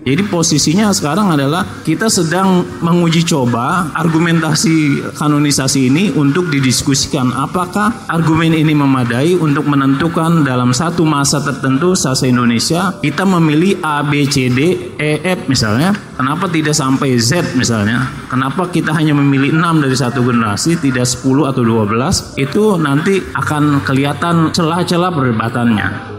[0.00, 8.56] Jadi posisinya sekarang adalah kita sedang menguji coba argumentasi kanonisasi ini untuk didiskusikan apakah argumen
[8.56, 14.48] ini memadai untuk menentukan dalam satu masa tertentu sasa Indonesia kita memilih A, B, C,
[14.48, 14.60] D,
[14.96, 15.92] E, F misalnya.
[16.16, 18.08] Kenapa tidak sampai Z misalnya?
[18.28, 22.40] Kenapa kita hanya memilih 6 dari satu generasi tidak 10 atau 12?
[22.40, 26.09] Itu nanti akan kelihatan celah-celah perdebatannya.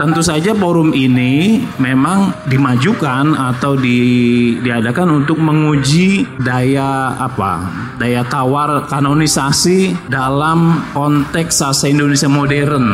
[0.00, 4.00] Tentu saja forum ini memang dimajukan atau di,
[4.64, 7.68] diadakan untuk menguji daya apa?
[8.00, 12.86] Daya tawar kanonisasi dalam konteks sasa Indonesia modern.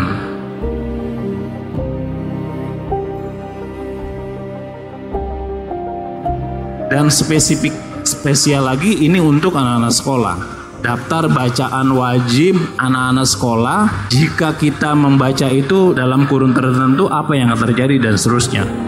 [6.91, 13.81] Dan spesifik spesial lagi ini untuk anak-anak sekolah daftar bacaan wajib anak-anak sekolah
[14.13, 18.86] jika kita membaca itu dalam kurun tertentu apa yang terjadi dan seterusnya.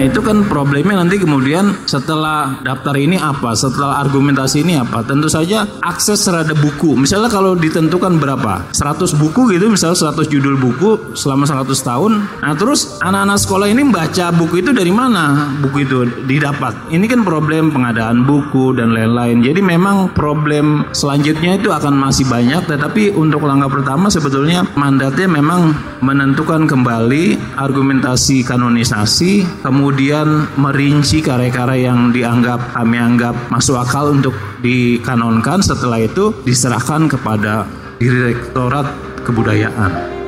[0.00, 5.04] Nah itu kan problemnya nanti kemudian setelah daftar ini apa, setelah argumentasi ini apa.
[5.04, 6.96] Tentu saja akses terhadap buku.
[6.96, 12.12] Misalnya kalau ditentukan berapa, 100 buku gitu, misalnya 100 judul buku selama 100 tahun.
[12.40, 16.88] Nah terus anak-anak sekolah ini baca buku itu dari mana buku itu didapat.
[16.88, 19.44] Ini kan problem pengadaan buku dan lain-lain.
[19.44, 22.64] Jadi memang problem selanjutnya itu akan masih banyak.
[22.64, 31.90] Tetapi untuk langkah pertama sebetulnya mandatnya memang menentukan kembali argumentasi kanonisasi, kemudian kemudian merinci karya-karya
[31.90, 34.30] yang dianggap kami anggap masuk akal untuk
[34.62, 37.66] dikanonkan setelah itu diserahkan kepada
[37.98, 38.86] Direktorat
[39.26, 40.19] Kebudayaan.